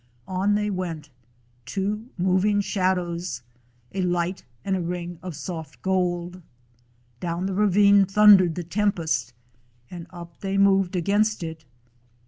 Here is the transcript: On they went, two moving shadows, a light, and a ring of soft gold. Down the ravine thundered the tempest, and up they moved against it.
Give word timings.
On 0.27 0.55
they 0.55 0.71
went, 0.71 1.11
two 1.63 2.07
moving 2.17 2.59
shadows, 2.59 3.43
a 3.93 4.01
light, 4.01 4.43
and 4.65 4.75
a 4.75 4.81
ring 4.81 5.19
of 5.21 5.35
soft 5.35 5.79
gold. 5.83 6.41
Down 7.19 7.45
the 7.45 7.53
ravine 7.53 8.05
thundered 8.07 8.55
the 8.55 8.63
tempest, 8.63 9.31
and 9.91 10.07
up 10.09 10.39
they 10.39 10.57
moved 10.57 10.95
against 10.95 11.43
it. 11.43 11.65